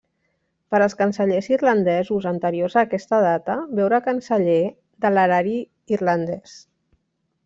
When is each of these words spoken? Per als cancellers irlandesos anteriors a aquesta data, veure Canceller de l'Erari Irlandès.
Per 0.73 0.77
als 0.83 0.95
cancellers 1.01 1.49
irlandesos 1.51 2.25
anteriors 2.31 2.77
a 2.79 2.83
aquesta 2.87 3.19
data, 3.25 3.57
veure 3.81 3.99
Canceller 4.07 4.57
de 5.05 5.13
l'Erari 5.15 5.55
Irlandès. 5.99 6.57